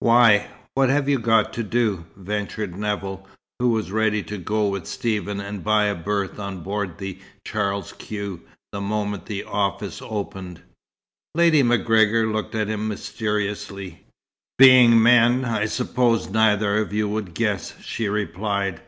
"Why, 0.00 0.48
what 0.74 0.88
have 0.88 1.08
you 1.08 1.20
got 1.20 1.52
to 1.52 1.62
do?" 1.62 2.06
ventured 2.16 2.74
Nevill, 2.76 3.24
who 3.60 3.68
was 3.68 3.92
ready 3.92 4.20
to 4.24 4.36
go 4.36 4.66
with 4.66 4.84
Stephen 4.84 5.38
and 5.38 5.62
buy 5.62 5.84
a 5.84 5.94
berth 5.94 6.40
on 6.40 6.62
board 6.64 6.98
the 6.98 7.20
Charles 7.46 7.92
Quex 7.92 8.40
the 8.72 8.80
moment 8.80 9.26
the 9.26 9.44
office 9.44 10.02
opened. 10.02 10.62
Lady 11.36 11.62
MacGregor 11.62 12.26
looked 12.26 12.56
at 12.56 12.66
him 12.66 12.88
mysteriously. 12.88 14.00
"Being 14.58 15.00
men, 15.00 15.44
I 15.44 15.66
suppose 15.66 16.30
neither 16.30 16.78
of 16.78 16.92
you 16.92 17.08
would 17.08 17.32
guess," 17.32 17.74
she 17.80 18.08
replied. 18.08 18.80